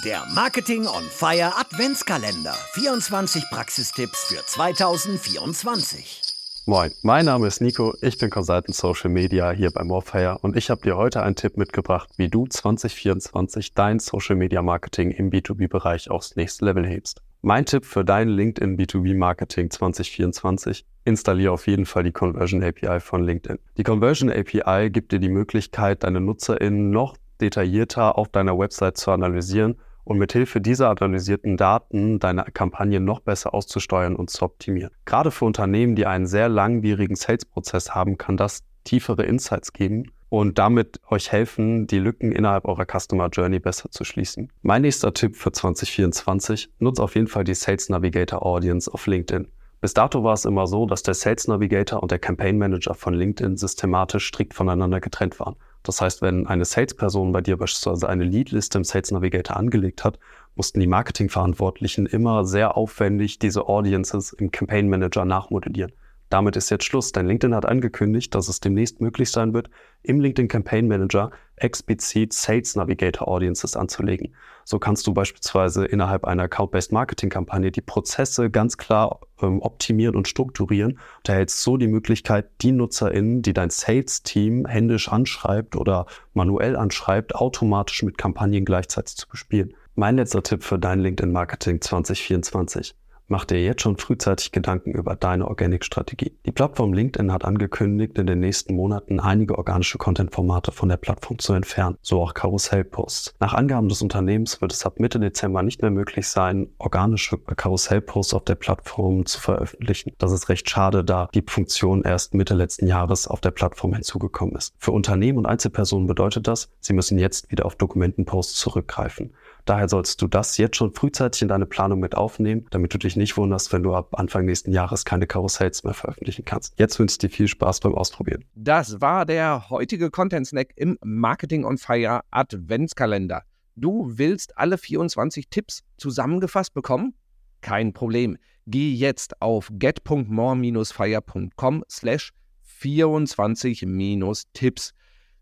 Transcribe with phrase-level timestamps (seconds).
[0.00, 2.54] Der Marketing on Fire Adventskalender.
[2.72, 6.22] 24 Praxistipps für 2024.
[6.64, 10.70] Moin, mein Name ist Nico, ich bin Consultant Social Media hier bei Morfire und ich
[10.70, 16.10] habe dir heute einen Tipp mitgebracht, wie du 2024 dein Social Media Marketing im B2B-Bereich
[16.10, 17.20] aufs nächste Level hebst.
[17.42, 22.98] Mein Tipp für dein LinkedIn B2B Marketing 2024, installiere auf jeden Fall die Conversion API
[23.00, 23.58] von LinkedIn.
[23.76, 29.10] Die Conversion API gibt dir die Möglichkeit, deine NutzerInnen noch detaillierter auf deiner Website zu
[29.10, 34.90] analysieren und mithilfe dieser analysierten Daten deine Kampagne noch besser auszusteuern und zu optimieren.
[35.04, 40.58] Gerade für Unternehmen, die einen sehr langwierigen Sales-Prozess haben, kann das tiefere Insights geben und
[40.58, 44.50] damit euch helfen, die Lücken innerhalb eurer Customer Journey besser zu schließen.
[44.62, 49.46] Mein nächster Tipp für 2024, nutzt auf jeden Fall die Sales Navigator Audience auf LinkedIn.
[49.82, 53.14] Bis dato war es immer so, dass der Sales Navigator und der Campaign Manager von
[53.14, 55.56] LinkedIn systematisch strikt voneinander getrennt waren.
[55.82, 60.18] Das heißt, wenn eine Salesperson bei dir beispielsweise eine Leadliste im Sales Navigator angelegt hat,
[60.54, 65.92] mussten die Marketingverantwortlichen immer sehr aufwendig diese Audiences im Campaign Manager nachmodellieren.
[66.28, 69.68] Damit ist jetzt Schluss, denn LinkedIn hat angekündigt, dass es demnächst möglich sein wird,
[70.02, 71.30] im LinkedIn Campaign Manager
[71.62, 74.34] explizit Sales Navigator Audiences anzulegen.
[74.64, 80.28] So kannst du beispielsweise innerhalb einer Account-Based Marketing-Kampagne die Prozesse ganz klar ähm, optimieren und
[80.28, 86.76] strukturieren und erhältst so die Möglichkeit, die NutzerInnen, die dein Sales-Team händisch anschreibt oder manuell
[86.76, 89.74] anschreibt, automatisch mit Kampagnen gleichzeitig zu bespielen.
[89.94, 92.94] Mein letzter Tipp für dein LinkedIn-Marketing 2024.
[93.32, 96.36] Mach dir jetzt schon frühzeitig Gedanken über deine Organic-Strategie.
[96.44, 101.38] Die Plattform LinkedIn hat angekündigt, in den nächsten Monaten einige organische Content-Formate von der Plattform
[101.38, 103.36] zu entfernen, so auch Karussell-Posts.
[103.40, 108.34] Nach Angaben des Unternehmens wird es ab Mitte Dezember nicht mehr möglich sein, organische Karussell-Posts
[108.34, 110.12] auf der Plattform zu veröffentlichen.
[110.18, 114.56] Das ist recht schade, da die Funktion erst Mitte letzten Jahres auf der Plattform hinzugekommen
[114.56, 114.74] ist.
[114.76, 119.32] Für Unternehmen und Einzelpersonen bedeutet das, sie müssen jetzt wieder auf Dokumentenposts zurückgreifen.
[119.64, 123.16] Daher sollst du das jetzt schon frühzeitig in deine Planung mit aufnehmen, damit du dich
[123.16, 126.78] nicht wunderst, wenn du ab Anfang nächsten Jahres keine Karussells mehr veröffentlichen kannst.
[126.78, 128.44] Jetzt wünsche ich dir viel Spaß beim Ausprobieren.
[128.54, 133.42] Das war der heutige Content Snack im Marketing on Fire Adventskalender.
[133.76, 137.14] Du willst alle 24 Tipps zusammengefasst bekommen?
[137.62, 138.36] Kein Problem.
[138.66, 142.32] Geh jetzt auf get.more-fire.com slash
[142.80, 144.92] 24-Tipps.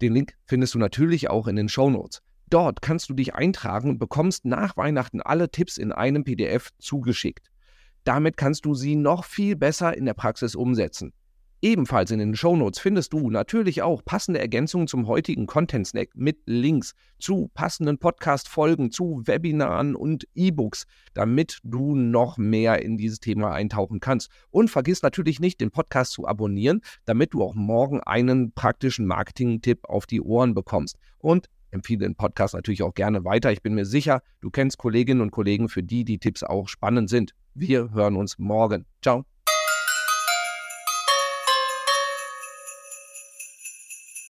[0.00, 2.22] Den Link findest du natürlich auch in den Show Notes.
[2.52, 7.50] Dort kannst du dich eintragen und bekommst nach Weihnachten alle Tipps in einem PDF zugeschickt.
[8.04, 11.12] Damit kannst du sie noch viel besser in der Praxis umsetzen.
[11.64, 16.38] Ebenfalls in den Shownotes findest du natürlich auch passende Ergänzungen zum heutigen Content Snack mit
[16.44, 23.52] Links zu passenden Podcast-Folgen, zu Webinaren und E-Books, damit du noch mehr in dieses Thema
[23.52, 24.28] eintauchen kannst.
[24.50, 29.84] Und vergiss natürlich nicht, den Podcast zu abonnieren, damit du auch morgen einen praktischen Marketing-Tipp
[29.84, 30.96] auf die Ohren bekommst.
[31.18, 33.52] Und empfehle den Podcast natürlich auch gerne weiter.
[33.52, 37.08] Ich bin mir sicher, du kennst Kolleginnen und Kollegen, für die die Tipps auch spannend
[37.08, 37.34] sind.
[37.54, 38.86] Wir hören uns morgen.
[39.02, 39.24] Ciao.